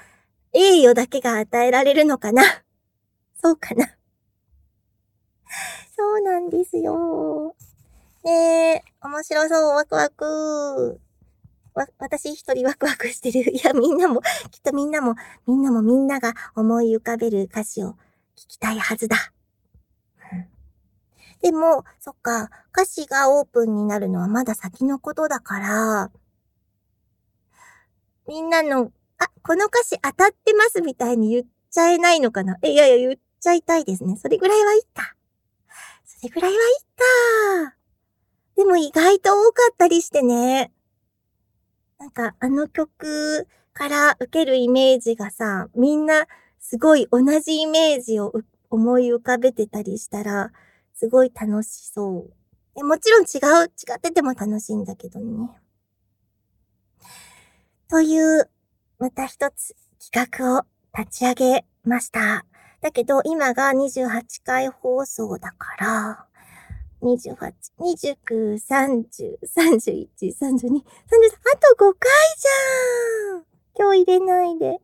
[0.53, 2.43] 栄誉だけが与えられるのかな
[3.43, 3.87] そうかな
[5.97, 7.55] そうなんですよ。
[8.25, 11.01] ねえ、面白そう、ワクワク。
[11.75, 13.51] わ、私一人ワクワクしてる。
[13.55, 15.15] いや、みんなも、きっとみんなも、
[15.47, 17.93] みんなもみんなが思い浮かべる歌詞を
[18.37, 19.17] 聞きたいはずだ。
[21.41, 26.11] でも、そっか、歌詞がオープンになるのはまだ先のことだから、
[28.29, 32.59] みんなのあ、この歌詞当たってますみたいに言っちゃえないのかな？
[32.63, 34.17] え、いやいや、言っちゃいたいですね。
[34.17, 35.15] それぐらいはいいか。
[36.05, 37.77] それぐらいはいいか。
[38.57, 40.73] でも意外と多かったりしてね。
[42.03, 46.27] なんか、あの曲から受けるイメージがさ、みんな
[46.59, 48.33] すごい同じイメージを
[48.71, 50.51] 思い浮かべてたりしたら、
[50.95, 52.27] すごい楽しそ
[52.75, 52.85] う。
[52.85, 55.49] もちろん違う、違ってても楽しいんだけどね。
[57.89, 58.51] という、
[58.99, 59.77] また一つ
[60.11, 60.67] 企画を
[60.99, 62.45] 立ち上げました。
[62.81, 66.27] だけど、今が28回放送だから、
[67.03, 70.51] 28、29、30、31、32、33、あ
[71.59, 74.81] と5回じゃん今日入れないで。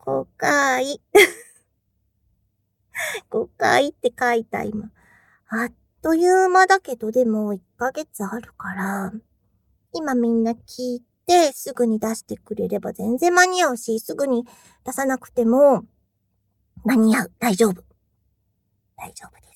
[0.00, 1.00] 5回。
[3.30, 4.90] 5回って書いた今。
[5.48, 9.12] あっという間だけど、でも1ヶ月あるから、
[9.92, 14.44] 今みんな聞いてすぐに出してくれれば全然間に合うし、すぐに
[14.84, 15.84] 出さなくても
[16.84, 17.32] 間に合う。
[17.38, 17.84] 大丈夫。
[18.96, 19.51] 大丈夫です。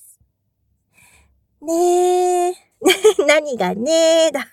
[1.66, 2.54] ねえ。
[3.26, 4.40] 何がねえだ。
[4.40, 4.46] さ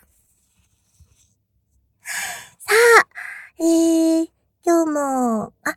[3.02, 3.08] あ、
[3.60, 4.30] えー、
[4.66, 5.76] 今日も、あ、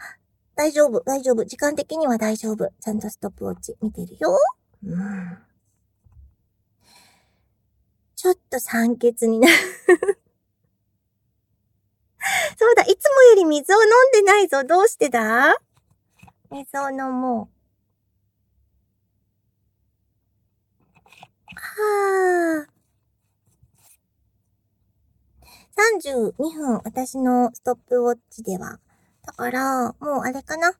[0.54, 1.44] 大丈夫、大丈夫。
[1.44, 2.70] 時間的には大丈夫。
[2.80, 4.38] ちゃんとストップウォッチ見てるよ。
[4.82, 5.38] うん。
[8.14, 9.54] ちょっと酸欠になる。
[12.58, 14.64] そうだ、いつもより水を飲んでないぞ。
[14.64, 15.54] どうしてだ？
[16.50, 17.55] 水を飲もう。
[21.60, 22.76] はあ。
[25.76, 28.78] 32分、私のストップウォッチでは。
[29.22, 30.72] だから、もうあれかな。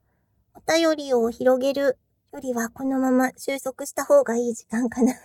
[0.55, 1.99] お便りを広げる
[2.33, 5.13] よりは、このまま収束した方がいい時間かな。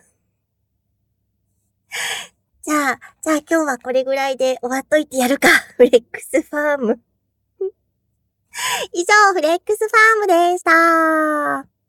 [2.63, 5.47] じゃあ、じゃあ今日はこれぐらいで終わっといてやるか。
[5.77, 6.99] フレックスファーム。
[8.91, 11.80] 以上、フレックスファームでした。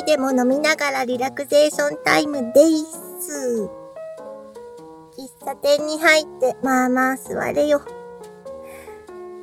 [0.00, 2.60] ーでも飲みながらリラクゼーションタイムで
[3.20, 3.68] す。
[5.16, 7.82] 喫茶店に入って、まあまあ座れよ。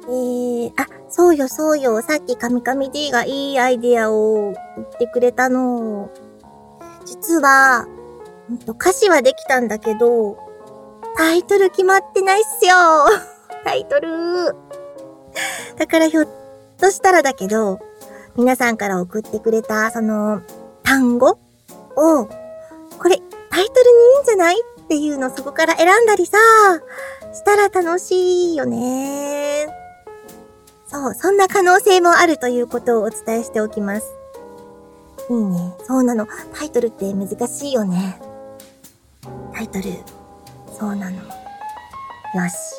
[0.03, 2.01] えー、あ、そうよそうよ。
[2.01, 6.09] さっきカミカミ D がいいアイディアを言ってくれたの。
[7.05, 7.85] 実は、
[8.49, 10.37] うんと歌詞はできたんだけど、
[11.17, 12.75] タイトル決まってないっすよ。
[13.65, 14.55] タイトル。
[15.77, 16.27] だからひょっ
[16.77, 17.79] としたらだけど、
[18.37, 20.41] 皆さんから送ってくれた、その、
[20.83, 23.17] 単語を、これ、
[23.49, 26.37] タイトルにいいんじゃないっていうのをそこから選んだりさ、
[27.33, 29.67] したら楽しいよね。
[30.85, 34.05] そう、そんな可能性もあるということをお伝えしておきます。
[35.29, 35.73] いいね。
[35.87, 36.27] そうなの。
[36.53, 38.21] タイトルって難しいよね。
[39.51, 39.85] タイトル。
[40.77, 41.17] そうなの。
[41.17, 41.23] よ
[42.49, 42.77] し。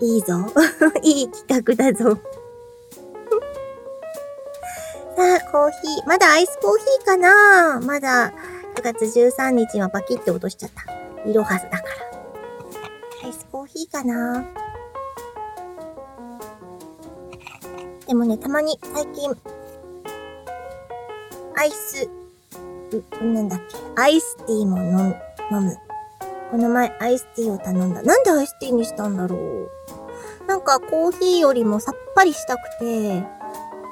[0.00, 0.46] いいぞ。
[1.02, 2.16] いい企画だぞ。
[5.20, 6.06] あ、コーヒー。
[6.06, 8.32] まだアイスコーヒーかなまだ
[8.76, 11.28] 9月13日はパキって落としちゃった。
[11.28, 11.84] いろはずだか
[13.22, 13.26] ら。
[13.26, 14.44] アイスコーヒーかな
[18.06, 19.30] でもね、たまに最近、
[21.56, 22.08] アイス、
[23.20, 25.16] う、なんだっけ、アイスティーも飲む、
[25.52, 25.76] 飲む。
[26.50, 28.02] この前アイスティーを頼んだ。
[28.02, 29.70] なんでアイスティーにしたんだろう
[30.48, 33.22] なんかコーヒーよりもさっぱりしたくて、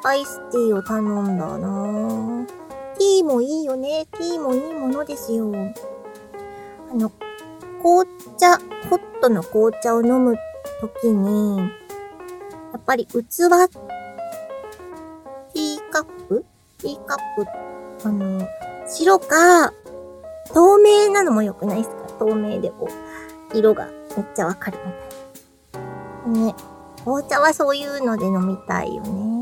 [0.04, 2.46] アイスティーを頼んだな
[2.98, 4.06] ティーもいいよね。
[4.12, 5.52] ティーもいいものですよ。
[6.90, 7.10] あの、
[7.82, 8.06] 紅
[8.38, 8.56] 茶、
[8.88, 10.36] ホットの紅茶を飲む
[10.80, 11.64] ときに、や
[12.76, 16.44] っぱり器、ティーカップ？
[16.78, 17.46] ティーカップ、
[18.08, 18.48] あの、
[18.86, 19.72] 白か、
[20.54, 21.96] 透明なのも良くないですか？
[22.18, 22.88] 透明でこ
[23.52, 24.92] う、色がめっちゃわかるみ
[25.72, 26.46] たいな。
[26.46, 26.54] ね。
[27.04, 29.37] 紅茶はそういうので飲みたいよね。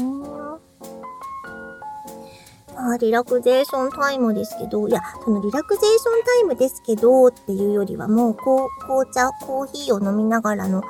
[2.86, 10.84] まあ、リラクゼーションタイムですけど、いや、そのリラクゼーションタイムですけどっていうよりはもう、こう、紅茶、コーヒーを飲みながらの、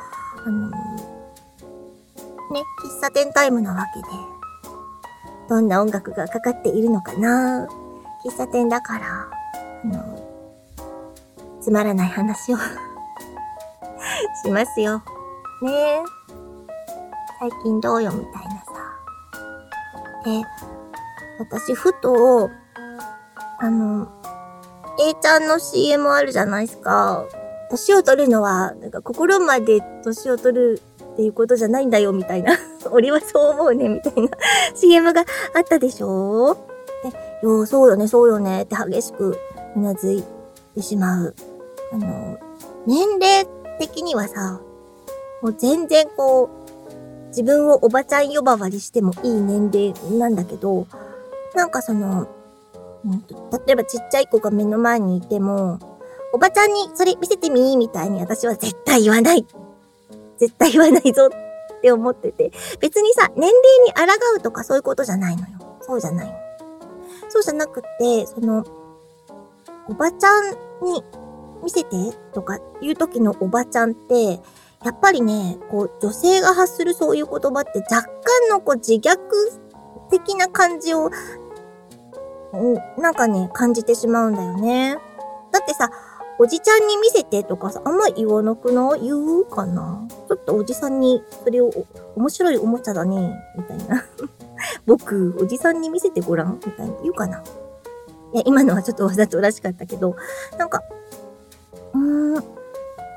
[0.44, 0.72] あのー
[2.52, 4.06] ね、喫茶店タイムなわけで、
[5.48, 7.66] どんな音楽がかかっているのかな
[8.22, 9.30] 喫茶店だから、
[9.82, 10.38] あの、
[11.62, 12.58] つまらない話を
[14.44, 14.98] しますよ。
[15.62, 16.02] ねえ。
[17.40, 18.66] 最近どうよみたいなさ。
[20.26, 20.75] で、
[21.38, 22.50] 私ふと、
[23.58, 24.08] あの、
[24.98, 27.24] A ちゃんの CM あるじゃないですか。
[27.70, 30.82] 年を取るのは、なんか心まで年を取る
[31.12, 32.56] っていうことじゃないんだよ、みたいな。
[32.90, 34.28] 俺はそう思うね、みたいな
[34.74, 35.22] CM が
[35.54, 36.56] あったでしょ？
[37.42, 39.36] で、よそうよね、そうよね、って激しく
[39.74, 40.24] うなずい
[40.74, 41.34] てしまう。
[41.92, 42.38] あの、
[42.86, 43.46] 年齢
[43.78, 44.60] 的にはさ、
[45.42, 50.86] もう全然こう、自分をおばちゃん呼ばわりしてもいい年齢なんだけど、
[51.56, 52.28] なんかその、
[53.66, 55.78] 例えばちっちゃい子が目の前にいても、
[56.34, 59.46] おばちゃんにそれ見せてみーみたいに私は絶対言わない。
[60.36, 62.52] 絶対言わないぞって思ってて。
[62.78, 63.52] 別にさ、年齢
[63.86, 65.46] に抗うとかそういうことじゃないのよ。
[65.80, 66.34] そうじゃない。
[67.30, 68.62] そうじゃなくて、その、
[69.88, 70.50] おばちゃん
[70.84, 71.02] に
[71.62, 71.96] 見せて
[72.34, 74.40] とか言う時のおばちゃんって、
[74.84, 79.16] やっぱりね、こう、女性が発するそういう言葉って若干のこう自虐
[80.10, 81.10] 的な感じを、
[82.98, 84.96] なんかね、感じてしまうんだよね。
[85.52, 85.90] だってさ、
[86.38, 89.00] おじちゃんに見せてとかさ、あんま言わなくない？
[89.04, 90.06] 言うかな？
[90.28, 91.70] ちょっとおじさんに、それを、
[92.14, 94.04] 面白いおもちゃだね、みたいな。
[94.86, 97.42] 僕、おじさんに見せてごらんみたいな言うかな？
[98.34, 100.14] いや、今のはちょっとわざとらしかったけど、
[100.58, 100.82] なんか、
[101.94, 102.44] うーん、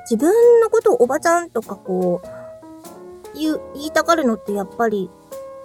[0.10, 5.10] 自分のことをおばちゃんとかこう、言、言いたがるのってやっぱり、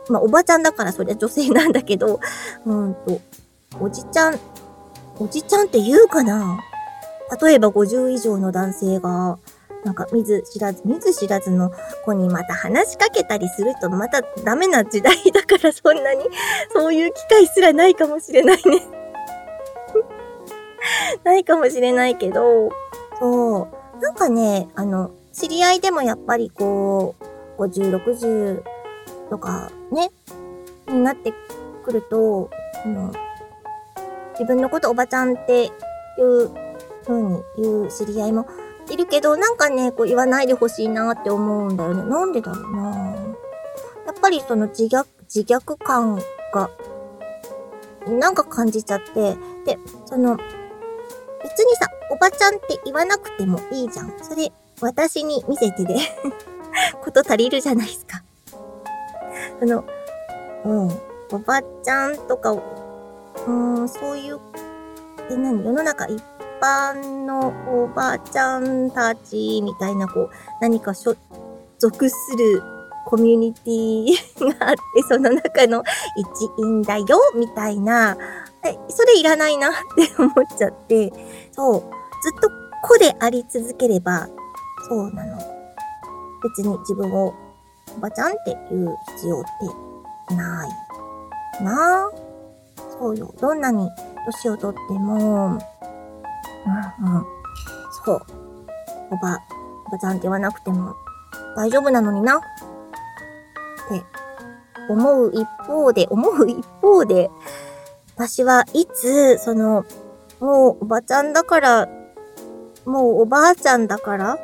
[0.08, 2.20] まあ、おばちゃんだからそりゃ女性なんだけど、
[2.66, 3.20] うんと、
[3.80, 4.38] おじちゃん、
[5.18, 6.60] おじちゃんって言うかな？
[7.40, 9.38] 例えば50以上の男性が、
[9.84, 11.72] なんか見ず知らず、見ず知らずの
[12.04, 16.24] 子にまた話しかけたりするとまたダメな時代だからそんなに、
[16.72, 18.82] そういう機会すらないかもしれないね
[21.24, 22.70] ないかもしれないけど、
[23.18, 23.68] そ
[23.98, 24.02] う。
[24.02, 27.14] なんかね、あの、知り合いでもやっぱりこ
[27.58, 28.62] う、50、60
[29.30, 30.10] とかね、
[30.88, 31.32] になって
[31.84, 32.50] くると、
[32.84, 33.12] あの、
[34.34, 36.50] 自分のことおばちゃんっていう
[37.06, 38.46] 風に言う知り合いも
[38.90, 42.02] いるけど、なんかね、こう言わないでほしいなって思うんだよね。
[42.02, 43.16] なんでだろうな
[44.06, 46.20] やっぱりその自虐、自虐感
[46.52, 46.70] が、
[48.06, 50.36] なんか感じちゃって、で、その、
[51.42, 54.12] 別にさ、おばちゃんって言わなくてもいいじゃん。
[54.22, 55.96] それ、私に見せてで
[57.02, 58.22] こと足りるじゃないですか。
[59.60, 59.84] その、
[60.64, 61.00] うん、
[61.32, 62.54] おばちゃんとか、
[63.46, 64.40] うん、そういう、
[65.30, 66.22] え、何世の中一
[66.60, 67.48] 般の
[67.84, 70.30] おばあちゃんたちみたいな、こう、
[70.60, 71.14] 何かしょ、
[71.78, 72.62] 属する
[73.06, 75.82] コミュニティがあって、その中の
[76.16, 76.26] 一
[76.58, 78.16] 員だよ、みたいな、
[78.64, 81.12] え、それいらないなって思っちゃって、
[81.52, 82.50] そう、ずっと
[82.82, 84.28] 子であり続ければ、
[84.88, 85.36] そうなの。
[86.42, 87.34] 別に自分を
[87.96, 89.44] おばちゃんって言う必要っ
[90.28, 91.62] てない。
[91.62, 92.23] なあ。
[92.98, 93.34] そうよ。
[93.40, 93.90] どんなに
[94.26, 95.60] 年をとっても、うんうん。
[98.04, 98.22] そう。
[99.10, 99.38] おば、
[99.86, 100.94] おばちゃんって言わなくても
[101.56, 102.38] 大丈夫なのにな。
[102.38, 102.40] っ
[103.88, 104.02] て
[104.88, 107.30] 思う一方で、思う一方で、
[108.16, 109.84] 私はいつ、その、
[110.40, 111.88] もうおばちゃんだから、
[112.84, 114.38] もうおばあちゃんだから、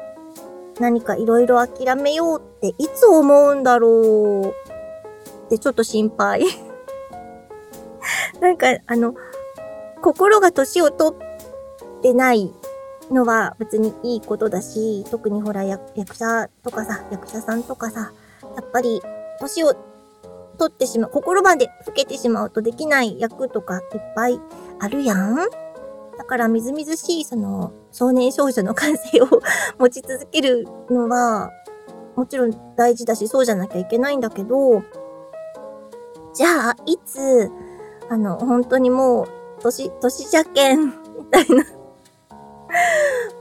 [0.79, 6.43] 何かいろいろ諦めようっていつ思うんだろうってちょっと心配。
[8.41, 9.15] なんか、あの、
[10.03, 12.53] 心が年を取ってない
[13.11, 18.13] のは別にいいことだし、特にほら役者とかさ、役者さんとかさ、
[18.57, 19.03] やっぱり
[19.41, 19.75] 年を
[20.59, 24.41] 取ってしまう、心まで老けてしまうとできない役とかいっぱい
[24.79, 25.37] あるやん。
[26.19, 29.27] だからみずみずしいその少年少女の感性を
[29.81, 31.51] 持ち続けるのは
[32.15, 34.83] もちろん大事だしそうじゃなきゃいけないんだけど、
[36.35, 37.51] じゃあいつ、
[38.11, 39.29] あの、本当にもう、
[39.63, 40.93] 年、年じゃけん、み
[41.31, 41.65] たいな。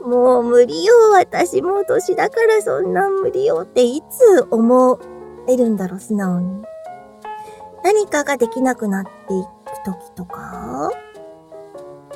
[0.06, 4.98] もう無理よ、私もう年だからそんな無理よっていつ思
[5.48, 6.62] えるんだろう、素直に。
[7.82, 10.90] 何かができなくなっていくときとか？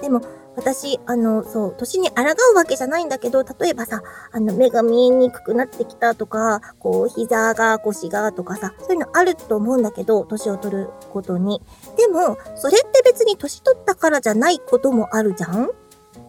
[0.00, 0.20] でも、
[0.56, 11.60] 私、あの、そう、年に抗うわけじゃないんだけど、例えばさ、あの、目が見えにくくなってきたとか、こう、膝が、腰がとかさ、そういうのあると思うんだけど、年を取ることに。
[11.96, 15.70] でも、それって別に年取ったからじゃないこともあるじゃん？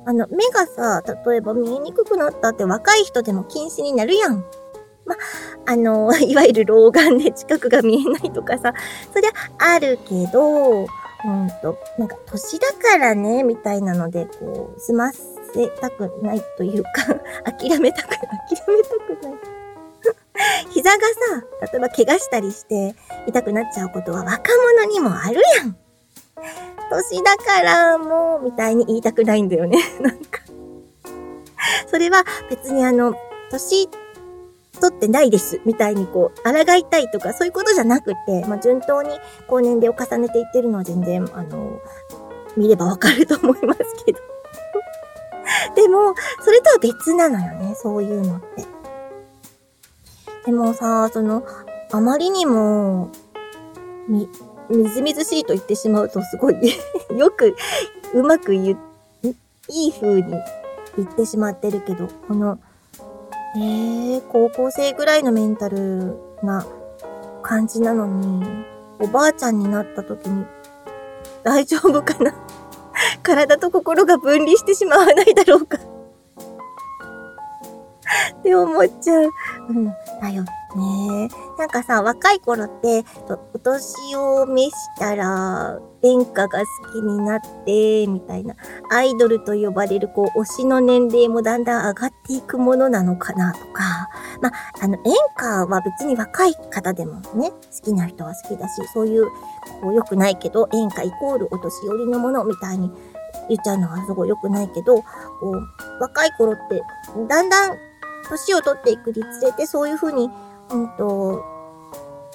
[0.06, 4.44] あの、目がさ、例えば見えにくくなったって若い人でも禁止になるやん。
[5.06, 5.16] ま、
[5.66, 8.74] あの、 いわゆる老眼で近くが見えないとかさ、
[9.14, 15.24] そりゃあるけど、うんと、なんか年だからね、みたいなので、こう、済ませ
[15.82, 16.90] たくないというか
[17.58, 18.20] 諦めたく、諦
[18.68, 18.90] めた
[19.22, 19.65] くない
[20.70, 22.96] 膝がさ、例えば怪我したりして
[23.28, 25.78] 痛くなっちゃうことは若者にもあるやん。
[26.90, 29.80] 年だからもう、みたいに言いたくないんだよね。
[30.02, 30.42] なんか
[31.88, 33.16] それは別にあの、
[33.50, 33.90] 年
[34.82, 39.10] 取ってないです、みたいにこう、抗いたいとか、そういうことじゃなくて、まあ、順当に、
[39.48, 41.80] こう、年齢を重ねていってるのは全然、あの、
[42.58, 44.20] 見ればわかると思いますけど。
[45.76, 48.75] でも、それとは別なのよね、そういうのって。
[50.46, 51.44] でもさ、その、
[51.92, 53.10] あまりにも、
[54.08, 54.30] み、
[54.70, 56.56] みずみずしいと言ってしまうとすごい
[57.16, 57.56] よく、
[58.14, 58.78] うまく言、
[59.70, 60.34] いい風に
[60.98, 62.60] 言ってしまってるけど、この、
[63.58, 66.66] えー、高校生ぐらいのメンタルな
[67.42, 68.46] 感じなのに、
[69.00, 70.46] おばあちゃんになった時に、
[71.44, 72.34] 大丈夫かな？
[73.24, 75.78] 体と心が分離してしまわないだろうか？
[78.40, 79.30] って思っちゃう。
[79.70, 79.86] うん、
[80.22, 81.30] だよね。
[81.58, 83.04] なんかさ、若い頃って、
[83.54, 88.56] お年を召したら、演歌が好きになって、みたいな、
[88.92, 94.10] アイドルと呼ばれる、こう、推しの年齢もだんだん上がっていくものなのかなとか、
[94.42, 99.26] まあ、あの、演歌は別に若い方でもね、好きな人は好きだし、そういう、
[99.82, 102.92] こう、良くないけど、演歌イコールお年寄りのものみたいに
[103.50, 105.04] 言っちゃうのはすごい良くないけど、こ
[105.42, 106.82] う、若い頃って、
[107.28, 107.95] だんだん
[108.26, 110.30] 年を取っていくにつれて、そういうふうに、
[110.72, 111.44] うんと、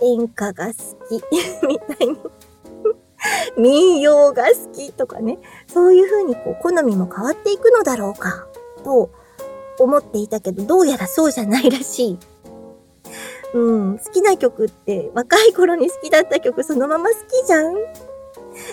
[0.02, 0.72] 演歌が好
[1.08, 1.22] き
[1.66, 2.16] みたいに。
[3.56, 8.46] 民謡が好きとかね、そういうふうにこう、好みも変わっていくのだろうか、
[8.82, 9.10] と
[9.78, 12.18] 思っていたけど、どうやらそうじゃないらしい。
[13.52, 17.74] うん、好きな曲って若い頃に好きだった曲そのまま好きじゃん。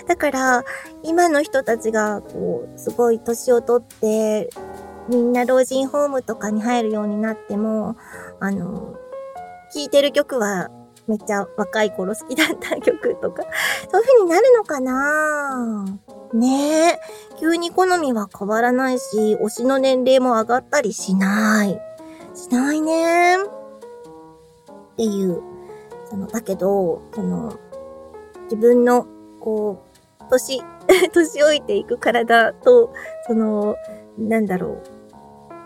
[0.06, 0.64] だから、
[1.02, 4.50] 今の人たちが、こう、すごい年をとって、
[5.08, 7.96] みんな老人ホームとかに入るようになっても、
[8.40, 8.96] あの、
[9.72, 10.70] 聴いてる曲は
[11.06, 13.42] めっちゃ若い頃好きだった曲とか、
[13.90, 15.84] そういう風になるのかな？
[16.34, 17.00] ねえ。
[17.40, 21.80] 急に好みは変わらないし、推しの年齢も上がったりしない。
[22.34, 23.38] しないねっ
[24.96, 25.42] ていう。
[26.10, 27.54] その、だけど、その、
[28.44, 29.06] 自分の、
[29.40, 29.78] こ
[30.20, 30.62] う、年、
[31.12, 32.92] 年老いていく体と、
[33.26, 33.76] その、
[34.18, 34.97] なんだろう。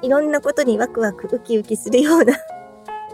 [0.02, 2.34] いろんなことにワクワクウキウキするような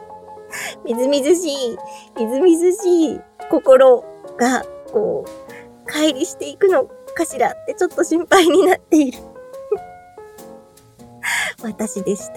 [0.85, 1.79] みずみずしい、
[2.19, 3.21] みずみずしい
[3.51, 4.05] 心
[4.39, 9.19] が、こう、乖離していくのかしらってちょっと心配になっている
[11.63, 12.35] 私でした。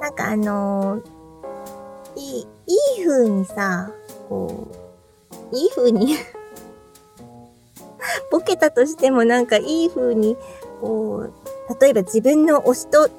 [0.00, 1.02] なんかあのー、
[2.16, 2.48] いい、
[2.98, 3.90] いい風にさ、
[4.28, 4.68] こ
[5.52, 6.16] う、いい風に
[8.30, 10.36] ボケたとしてもなんかいい風に、
[10.80, 11.32] こう、
[11.80, 13.10] 例えば自分の推しと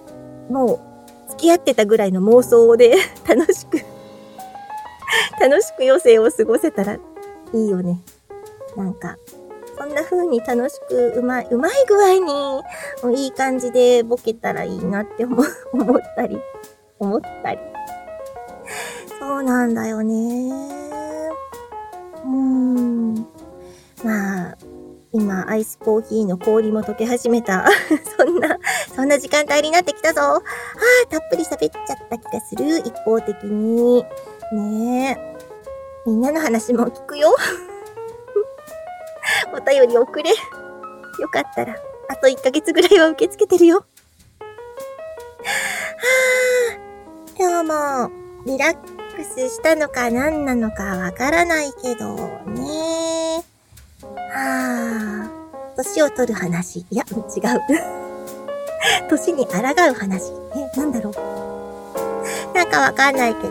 [0.49, 0.75] も
[1.27, 2.95] う付き合ってたぐらいの妄想で
[3.27, 3.77] 楽しく
[5.39, 6.99] 楽しく余生を過ごせたらい
[7.53, 7.99] いよね。
[8.75, 9.17] なんか、
[9.77, 12.19] そんな風に楽しくうまい、うまい具合
[13.11, 15.43] にいい感じでボケたらいいなって思
[15.73, 16.39] 思ったり、
[16.99, 17.59] 思ったり。
[19.19, 20.51] そうなんだよね。
[22.23, 23.15] うーん。
[24.03, 24.57] まあ、
[25.13, 27.65] 今、アイスコーヒーの氷も溶け始めた。
[28.17, 28.59] そんな、
[28.95, 30.21] そんな時間帯になってきたぞ。
[30.21, 30.41] ああ、
[31.09, 32.79] たっぷり喋っちゃった気がする。
[32.79, 34.03] 一方的に。
[34.51, 35.37] ねえ。
[36.05, 37.35] みんなの話も聞くよ。
[39.53, 40.29] お便り送れ。
[40.29, 40.35] よ
[41.29, 41.75] かったら、
[42.09, 43.77] あと1ヶ月ぐらいは受け付けてるよ。
[43.77, 43.83] は
[46.73, 46.77] あ、
[47.37, 48.11] 今日も
[48.45, 48.77] リラッ
[49.15, 53.16] クスしたのか何なのかわからないけどね。
[54.37, 55.29] ああ、
[55.75, 56.79] 年を取る話。
[56.79, 57.61] いや、違う。
[59.09, 60.31] 年に抗う話。
[60.55, 61.13] え、なんだろう。
[62.55, 63.49] なんかわかんないけど、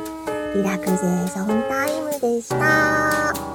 [0.55, 3.46] リラクゼーションタイムでした。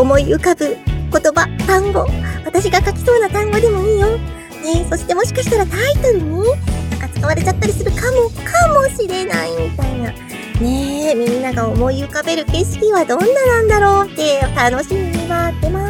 [0.00, 2.06] 思い浮かぶ言葉、単語、
[2.44, 4.16] 私が書きそうな単語でもいいよ。
[4.62, 6.44] ねそしてもしかしたらタイトルに
[6.90, 10.12] なんか使われちゃったりするかも、かもしれないみたいな。
[10.60, 15.86] ねえ、みんなが思い浮かべる景色はどんななんだろうって楽しみに待ってま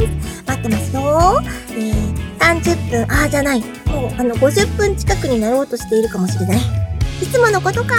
[0.00, 0.42] す。
[0.46, 1.40] 待ってますよ。
[1.70, 3.60] えー、30分、ああじゃない。
[3.60, 6.58] もうあの50分近くになろうとしているかもしれない。
[7.22, 7.94] いつものことか。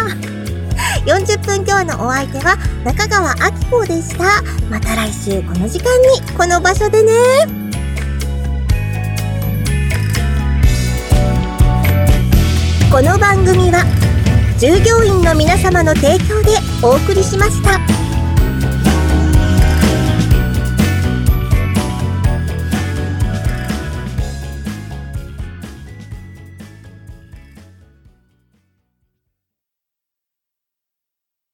[1.06, 4.42] 40分今日のお相手は中川明子でした。
[4.70, 7.12] また来週この時間にこの場所でね。
[12.90, 13.84] この番組は
[14.58, 16.52] 従業員の皆様の提供で
[16.82, 18.03] お送りしました。